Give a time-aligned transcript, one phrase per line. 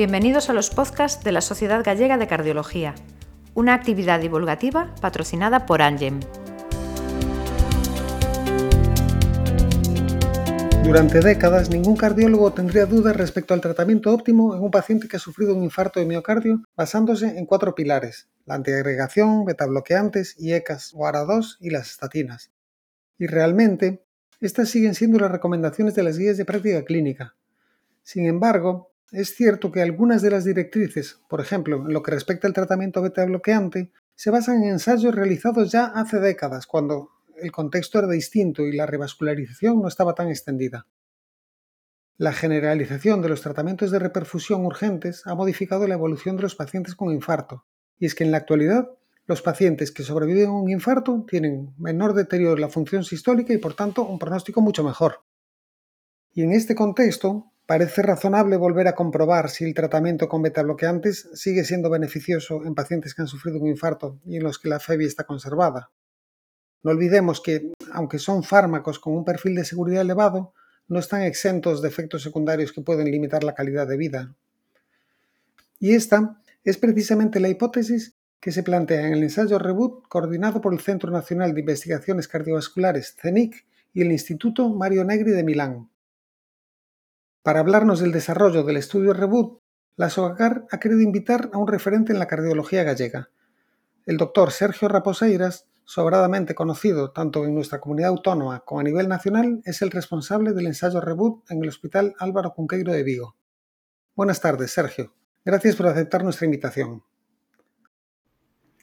[0.00, 2.94] Bienvenidos a los podcasts de la Sociedad Gallega de Cardiología,
[3.52, 6.20] una actividad divulgativa patrocinada por Angem.
[10.84, 15.20] Durante décadas, ningún cardiólogo tendría dudas respecto al tratamiento óptimo en un paciente que ha
[15.20, 21.58] sufrido un infarto de miocardio basándose en cuatro pilares, la antiagregación, betabloqueantes, IECAS o ARA2
[21.60, 22.50] y las estatinas.
[23.18, 24.02] Y realmente,
[24.40, 27.34] estas siguen siendo las recomendaciones de las guías de práctica clínica.
[28.02, 32.46] Sin embargo, es cierto que algunas de las directrices, por ejemplo, en lo que respecta
[32.46, 38.08] al tratamiento beta-bloqueante, se basan en ensayos realizados ya hace décadas, cuando el contexto era
[38.08, 40.86] distinto y la revascularización no estaba tan extendida.
[42.16, 46.94] La generalización de los tratamientos de reperfusión urgentes ha modificado la evolución de los pacientes
[46.94, 47.64] con infarto,
[47.98, 48.90] y es que en la actualidad
[49.26, 53.58] los pacientes que sobreviven a un infarto tienen menor deterioro de la función sistólica y
[53.58, 55.22] por tanto un pronóstico mucho mejor.
[56.32, 61.62] Y en este contexto, parece razonable volver a comprobar si el tratamiento con betabloqueantes sigue
[61.62, 65.06] siendo beneficioso en pacientes que han sufrido un infarto y en los que la FEBI
[65.06, 65.92] está conservada.
[66.82, 70.52] No olvidemos que, aunque son fármacos con un perfil de seguridad elevado,
[70.88, 74.34] no están exentos de efectos secundarios que pueden limitar la calidad de vida.
[75.78, 80.72] Y esta es precisamente la hipótesis que se plantea en el ensayo Reboot coordinado por
[80.72, 85.89] el Centro Nacional de Investigaciones Cardiovasculares, CENIC, y el Instituto Mario Negri de Milán.
[87.42, 89.60] Para hablarnos del desarrollo del estudio Reboot,
[89.96, 93.30] la SOGACAR ha querido invitar a un referente en la cardiología gallega.
[94.04, 99.62] El doctor Sergio Raposeiras, sobradamente conocido tanto en nuestra comunidad autónoma como a nivel nacional,
[99.64, 103.36] es el responsable del ensayo Reboot en el Hospital Álvaro Cunqueiro de Vigo.
[104.14, 105.14] Buenas tardes, Sergio.
[105.42, 107.02] Gracias por aceptar nuestra invitación.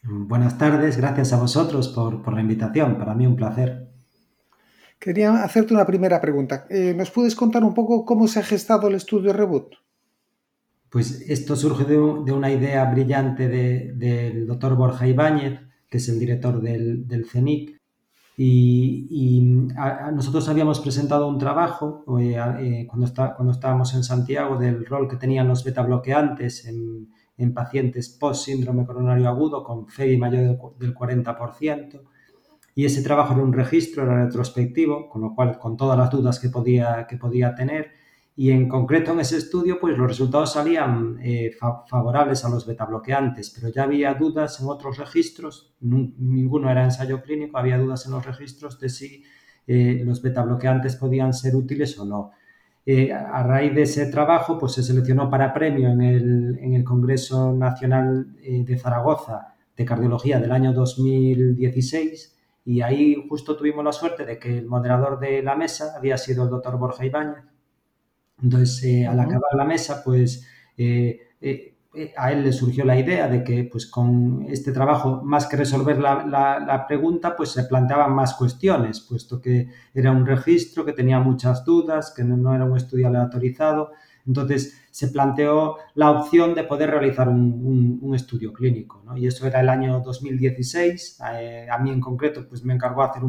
[0.01, 2.97] Buenas tardes, gracias a vosotros por, por la invitación.
[2.97, 3.87] Para mí un placer.
[4.99, 6.65] Quería hacerte una primera pregunta.
[6.69, 9.75] Eh, ¿Nos puedes contar un poco cómo se ha gestado el estudio Reboot?
[10.89, 15.59] Pues esto surge de, una idea brillante del doctor Borja Ibáñez,
[15.89, 17.77] que es el director del, CENIC,
[18.37, 19.41] y,
[20.13, 25.47] nosotros habíamos presentado un trabajo eh, eh, cuando, estábamos en Santiago del rol que tenían
[25.47, 32.01] los betabloqueantes en, en pacientes post-síndrome coronario agudo con FEI mayor del 40%,
[32.77, 36.39] y ese trabajo era un registro, era retrospectivo, con lo cual con todas las dudas
[36.39, 37.89] que podía, que podía tener
[38.35, 41.49] y en concreto en ese estudio pues los resultados salían eh,
[41.89, 47.57] favorables a los betabloqueantes, pero ya había dudas en otros registros, ninguno era ensayo clínico,
[47.57, 49.23] había dudas en los registros de si
[49.65, 52.29] eh, los betabloqueantes podían ser útiles o no.
[52.85, 56.83] Eh, a raíz de ese trabajo pues se seleccionó para premio en el, en el
[56.83, 62.36] Congreso Nacional de Zaragoza de Cardiología del año 2016
[62.67, 66.43] y ahí justo tuvimos la suerte de que el moderador de la mesa había sido
[66.43, 67.45] el doctor Borja Ibáñez.
[68.43, 70.45] Entonces, eh, al acabar la mesa, pues
[70.75, 71.77] eh, eh,
[72.17, 75.97] a él le surgió la idea de que pues con este trabajo, más que resolver
[75.97, 81.21] la, la, pregunta, pues se planteaban más cuestiones, puesto que era un registro que tenía
[81.21, 83.91] muchas dudas, que no, no era un estudio aleatorizado.
[84.27, 89.15] Entonces se planteó la opción de poder realizar un, estudio clínico, ¿no?
[89.15, 91.19] Y eso era el año 2016.
[91.35, 93.21] Eh, a mí en concreto pues me encargó hacer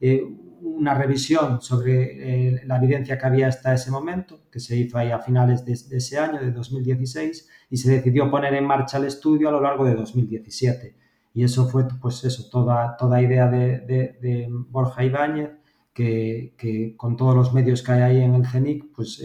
[0.00, 0.24] eh,
[0.60, 5.10] una revisión sobre eh, la evidencia que había hasta ese momento, que se hizo ahí
[5.10, 9.48] a finales de, ese año, de 2016, y se decidió poner en marcha el estudio
[9.48, 10.96] a lo largo de 2017.
[11.34, 15.50] Y eso fue, pues eso, toda, toda idea de, Borja Ibáñez,
[15.92, 19.22] que, que, con todos los medios que hay ahí en el CENIC, pues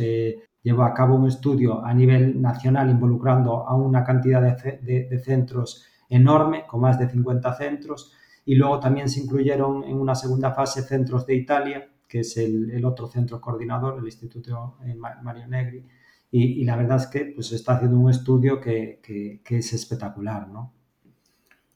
[0.64, 6.66] llevó a cabo un estudio a nivel nacional involucrando a una cantidad de, centros enorme,
[6.68, 8.14] con más de 50 centros,
[8.46, 12.84] y luego también se incluyeron en una segunda fase centros de Italia, que es el,
[12.84, 15.86] otro centro coordinador, el Instituto eh, Mario Negri,
[16.34, 19.02] y, la verdad es que pues, está haciendo un estudio que,
[19.44, 20.74] es espectacular, ¿no?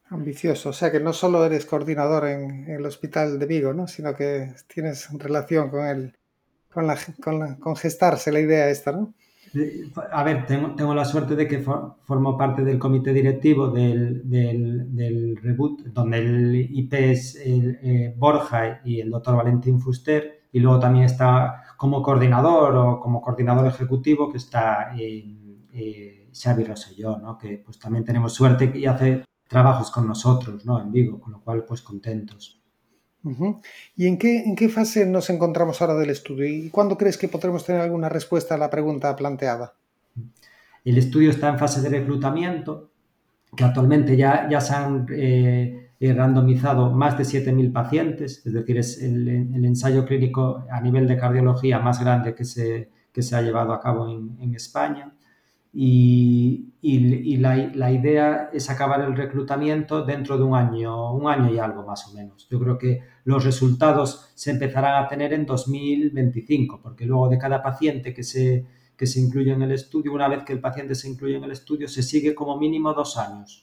[0.08, 3.88] Ambicioso, o sea que no solo eres coordinador en, el Hospital de Vigo, ¿no?
[3.88, 6.16] sino que tienes relación con el,
[6.76, 9.14] con, la, con, gestarse la idea esta, ¿no?
[10.12, 15.38] A ver, tengo, tengo la suerte de que formo parte del comité directivo del, del,
[15.38, 20.80] Reboot, donde el IP es el, eh, Borja y el doctor Valentín Fuster, y luego
[20.80, 27.38] también está como coordinador o como coordinador ejecutivo que está eh, Xavi Rosselló, ¿no?
[27.38, 30.82] que pues también tenemos suerte y hace trabajos con nosotros ¿no?
[30.82, 32.62] en Vigo, con lo cual pues contentos.
[33.96, 36.46] ¿Y en qué, en qué fase nos encontramos ahora del estudio?
[36.46, 39.74] ¿Y cuándo crees que podremos tener alguna respuesta a la pregunta planteada?
[40.84, 42.92] El estudio está en fase de reclutamiento,
[43.56, 49.02] que actualmente ya, ya se han eh, randomizado más de 7.000 pacientes, es decir, es
[49.02, 49.28] el,
[49.66, 53.80] ensayo clínico a nivel de cardiología más grande que se, que se ha llevado a
[53.80, 55.12] cabo en España.
[55.78, 61.86] Y, la, idea es acabar el reclutamiento dentro de un año, un año y algo
[61.86, 62.48] más o menos.
[62.50, 67.62] Yo creo que los resultados se empezarán a tener en 2025, porque luego de cada
[67.62, 71.10] paciente que se, que se incluye en el estudio, una vez que el paciente se
[71.10, 73.62] incluye en el estudio, se sigue como mínimo dos años,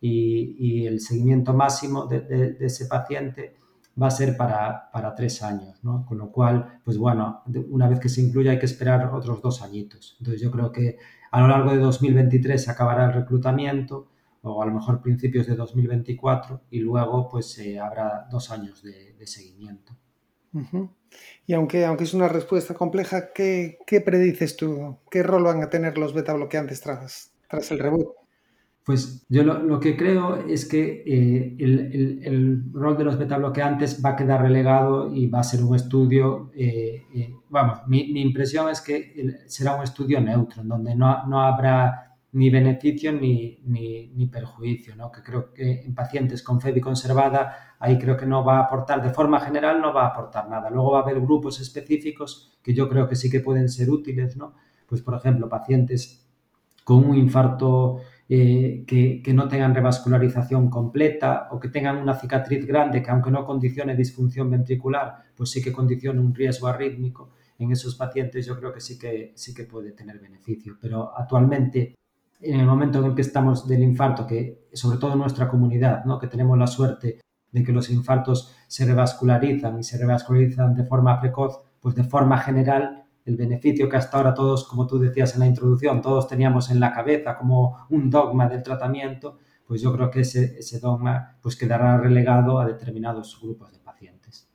[0.00, 3.56] y, el seguimiento máximo de ese paciente
[4.00, 6.04] va a ser para, tres años, ¿no?
[6.06, 9.62] Con lo cual, pues bueno, una vez que se incluya hay que esperar otros dos
[9.62, 10.16] añitos.
[10.20, 10.98] Entonces yo creo que
[11.30, 14.08] a lo largo de 2023 se acabará el reclutamiento
[14.42, 19.26] o a lo mejor principios de 2024 y luego pues eh, habrá dos años de,
[19.26, 19.92] seguimiento.
[21.46, 24.98] Y aunque, aunque es una respuesta compleja, ¿qué, ¿qué, predices tú?
[25.10, 28.18] ¿Qué rol van a tener los beta bloqueantes tras, tras el reboot?
[28.88, 34.16] Pues yo lo, que creo es que eh, el, rol de los betabloqueantes va a
[34.16, 39.42] quedar relegado y va a ser un estudio, eh, eh, vamos, mi, impresión es que
[39.46, 45.12] será un estudio neutro, en donde no, no habrá ni beneficio ni, ni, perjuicio, ¿no?
[45.12, 49.02] que creo que en pacientes con FEBI conservada, ahí creo que no va a aportar,
[49.02, 50.70] de forma general no va a aportar nada.
[50.70, 54.34] Luego va a haber grupos específicos que yo creo que sí que pueden ser útiles,
[54.38, 54.54] ¿no?
[54.86, 56.24] Pues por ejemplo, pacientes
[56.84, 58.00] con un infarto
[58.30, 63.46] eh, que, no tengan revascularización completa o que tengan una cicatriz grande que aunque no
[63.46, 68.72] condicione disfunción ventricular, pues sí que condicione un riesgo arrítmico, en esos pacientes yo creo
[68.72, 70.76] que sí que, sí que puede tener beneficio.
[70.78, 71.94] Pero actualmente,
[72.40, 76.04] en el momento en el que estamos del infarto, que sobre todo en nuestra comunidad,
[76.04, 76.18] ¿no?
[76.18, 77.20] que tenemos la suerte
[77.50, 82.36] de que los infartos se revascularizan y se revascularizan de forma precoz, pues de forma
[82.38, 86.70] general el beneficio que hasta ahora todos, como tú decías en la introducción, todos teníamos
[86.70, 91.36] en la cabeza como un dogma del tratamiento, pues yo creo que ese, ese dogma
[91.42, 94.48] pues quedará relegado a determinados grupos de pacientes.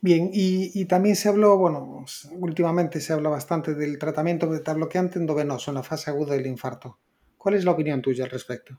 [0.00, 5.70] Bien, y, también se habló, bueno, últimamente se habla bastante del tratamiento beta bloqueante endovenoso
[5.70, 6.98] en la fase aguda del infarto.
[7.38, 8.78] ¿Cuál es la opinión tuya al respecto?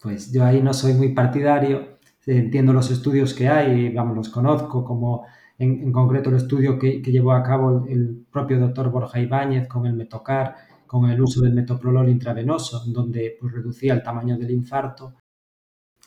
[0.00, 4.82] Pues yo ahí no soy muy partidario, entiendo los estudios que hay, vamos, los conozco
[4.82, 5.26] como
[5.58, 9.94] en, concreto el estudio que, llevó a cabo el, propio doctor Borja Ibáñez con el
[9.94, 10.54] metocar,
[10.86, 15.14] con el uso del metoprolol intravenoso, donde pues, reducía el tamaño del infarto.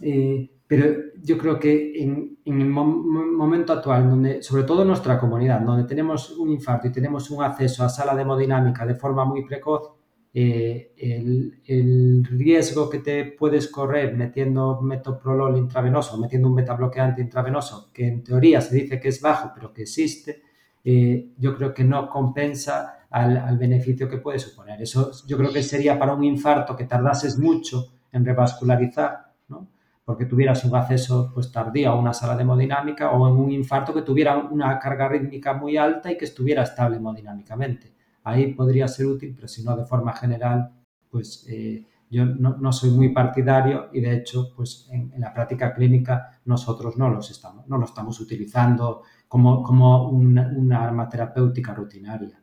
[0.01, 0.85] Eh, pero
[1.21, 6.31] yo creo que en, el momento actual, donde, sobre todo en nuestra comunidad, donde tenemos
[6.37, 9.96] un infarto y tenemos un acceso a sala de hemodinámica de forma muy precoz,
[10.33, 18.07] eh, el, riesgo que te puedes correr metiendo metoprolol intravenoso, metiendo un metabloqueante intravenoso, que
[18.07, 20.43] en teoría se dice que es bajo, pero que existe,
[20.83, 24.81] eh, yo creo que no compensa al, beneficio que puede suponer.
[24.81, 29.67] Eso yo creo que sería para un infarto que tardases mucho en revascularizar, ¿no?
[30.05, 33.93] porque tuvieras un acceso pues, tardío a una sala de hemodinámica o en un infarto
[33.93, 37.96] que tuviera una carga rítmica muy alta y que estuviera estable hemodinámicamente
[38.27, 40.71] ahí podría ser útil, pero si no de forma general,
[41.09, 46.39] pues eh, yo no, soy muy partidario y de hecho, pues en, la práctica clínica
[46.45, 52.41] nosotros no, los estamos, no lo estamos utilizando como, como una, arma terapéutica rutinaria.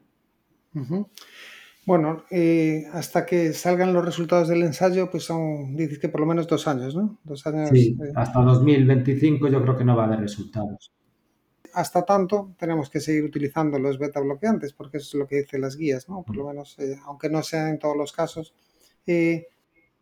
[1.87, 6.27] Bueno, eh, hasta que salgan los resultados del ensayo, pues son, dices que por lo
[6.27, 7.19] menos dos años, ¿no?
[7.25, 7.69] Dos años.
[7.71, 8.13] Sí, eh.
[8.17, 10.95] hasta 2025 yo creo que no va a haber resultados
[11.75, 15.61] hasta tanto tenemos que seguir utilizando los beta bloqueantes, porque eso es lo que dicen
[15.61, 16.23] las guías, ¿no?
[16.23, 18.55] Por lo menos, eh, aunque no sea en todos los casos.
[19.07, 19.49] Eh,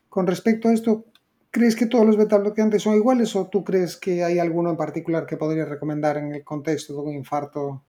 [0.09, 1.07] con respecto a esto,
[1.51, 4.77] ¿crees que todos los beta bloqueantes son iguales o tú crees que hay alguno en
[4.77, 7.85] particular que podrías recomendar en el contexto de un infarto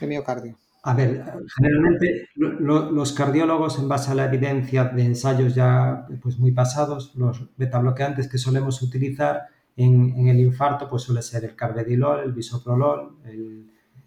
[0.00, 0.56] de miocardio?
[0.86, 1.24] A ver,
[1.56, 7.48] generalmente los cardiólogos, en base a la evidencia de ensayos ya pues, muy pasados, los
[7.56, 13.18] beta bloqueantes que solemos utilizar en, el infarto pues suele ser el carvedilol, el bisoprolol,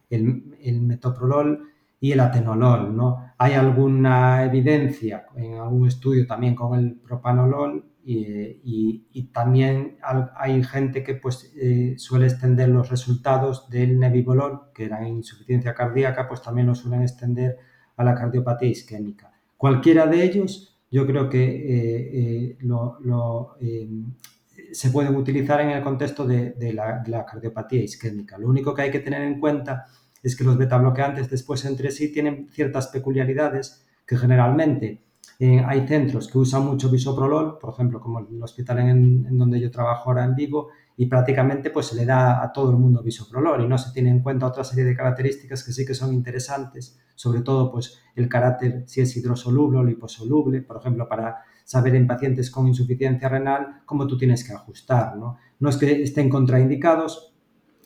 [0.10, 1.70] el, metoprolol
[2.00, 2.96] y el atenolol.
[2.96, 3.34] ¿no?
[3.38, 9.98] Hay alguna evidencia en algún estudio también con el propanolol y, y, también
[10.38, 16.26] hay gente que pues, eh, suele extender los resultados del nebivolol, que era insuficiencia cardíaca,
[16.26, 17.58] pues también lo suelen extender
[17.98, 19.34] a la cardiopatía isquémica.
[19.58, 23.58] Cualquiera de ellos, yo creo que eh, eh, lo
[24.72, 28.38] se pueden utilizar en el contexto de, la, cardiopatía isquémica.
[28.38, 29.86] Lo único que hay que tener en cuenta
[30.22, 35.04] es que los betabloqueantes después entre sí tienen ciertas peculiaridades que generalmente
[35.40, 39.70] eh, hay centros que usan mucho bisoprolol, por ejemplo, como el hospital en, donde yo
[39.70, 43.64] trabajo ahora en Vigo, y prácticamente pues se le da a todo el mundo bisoprolol
[43.64, 47.00] y no se tiene en cuenta otra serie de características que sí que son interesantes,
[47.16, 52.08] sobre todo pues el carácter si es hidrosoluble o liposoluble, por ejemplo, para saber en
[52.08, 55.16] pacientes con insuficiencia renal cómo tú tienes que ajustar.
[55.18, 55.38] ¿no?
[55.60, 57.36] no es que estén contraindicados,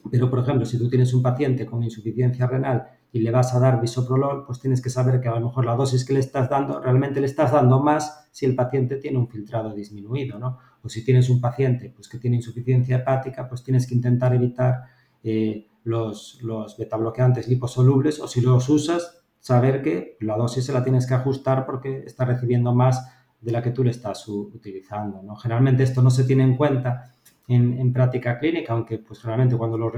[0.10, 3.60] pero por ejemplo, si tú tienes un paciente con insuficiencia renal y le vas a
[3.60, 6.50] dar bisoprolol, pues tienes que saber que a lo mejor la dosis que le estás
[6.50, 10.58] dando, realmente le estás dando más si el paciente tiene un filtrado disminuido, ¿no?
[10.84, 14.84] O si tienes un paciente pues, que tiene insuficiencia hepática, pues tienes que intentar evitar
[15.24, 20.84] eh, los, los betabloqueantes liposolubles o si los usas, saber que la dosis se la
[20.84, 23.12] tienes que ajustar porque está recibiendo más
[23.42, 25.22] de la que tú le estás utilizando.
[25.24, 25.36] ¿no?
[25.36, 27.16] Generalmente esto no se tiene en cuenta
[27.48, 29.92] en, práctica clínica, aunque pues generalmente cuando los,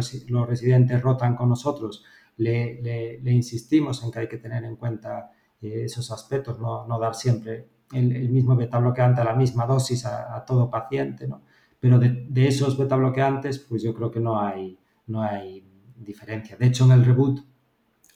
[0.48, 2.04] residentes rotan con nosotros
[2.38, 7.68] le, insistimos en que hay que tener en cuenta eh, esos aspectos, no, dar siempre
[7.92, 11.42] el, mismo beta bloqueante a la misma dosis a, todo paciente, ¿no?
[11.80, 15.64] Pero de, esos beta bloqueantes, pues yo creo que no hay, no hay
[15.98, 16.56] diferencia.
[16.58, 17.42] De hecho, en el reboot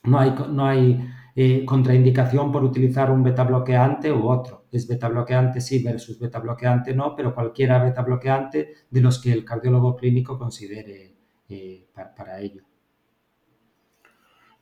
[0.03, 1.05] no hay, no hay
[1.39, 4.65] eh, contraindicación por utilizar un beta bloqueante u otro.
[4.71, 9.33] Es beta bloqueante sí versus beta bloqueante no, pero cualquiera beta bloqueante de los que
[9.33, 11.15] el cardiólogo clínico considere
[11.47, 12.63] eh, para, ello.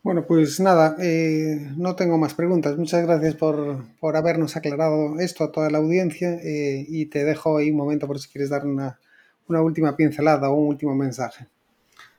[0.05, 2.77] Bueno, pues nada, eh, no tengo más preguntas.
[2.77, 3.85] Muchas gracias por,
[4.15, 8.29] habernos aclarado esto a toda la audiencia y te dejo ahí un momento por si
[8.29, 8.99] quieres dar una,
[9.47, 11.47] una última pincelada o un último mensaje.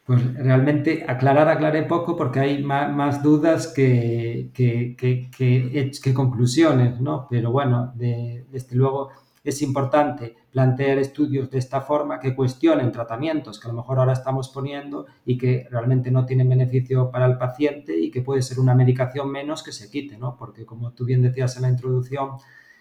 [0.04, 7.28] Pues realmente aclarar aclaré poco porque hay más, dudas que, que, conclusiones, ¿no?
[7.30, 9.10] Pero bueno, desde luego
[9.50, 14.12] es importante plantear estudios de esta forma que cuestionen tratamientos que a lo mejor ahora
[14.12, 18.58] estamos poniendo y que realmente no tienen beneficio para el paciente y que puede ser
[18.58, 20.36] una medicación menos que se quite, ¿no?
[20.36, 22.30] Porque como tú bien decías en la introducción,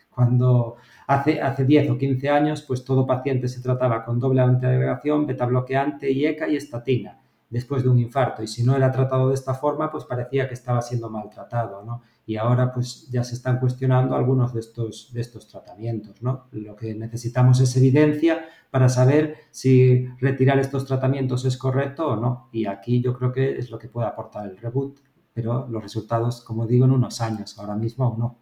[0.10, 5.28] cuando hace, hace 10 o 15 años, pues todo paciente se trataba con doble antiagregación,
[5.28, 8.44] beta bloqueante, IECA y estatina después de un infarto.
[8.44, 12.02] Y si no era tratado de esta forma, pues parecía que estaba siendo maltratado, ¿no?
[12.26, 16.48] Y ahora pues ya se están cuestionando algunos de estos, de estos tratamientos, ¿no?
[16.52, 22.50] Lo que necesitamos es evidencia para saber si retirar estos tratamientos es correcto o no.
[22.52, 25.00] Y aquí yo creo que es lo que puede aportar el reboot,
[25.34, 28.38] pero los resultados, como digo, en unos años, ahora mismo aún no.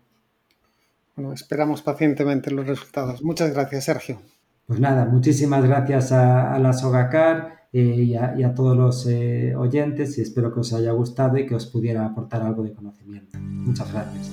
[1.15, 3.23] Bueno, esperamos pacientemente los resultados.
[3.23, 4.19] Muchas gracias, Sergio.
[4.65, 10.21] Pues nada, muchísimas gracias a, la Sogacar eh, y, a, todos los eh, oyentes y
[10.21, 13.39] espero que os haya gustado y que os pudiera aportar algo de conocimiento.
[13.39, 14.31] Muchas gracias.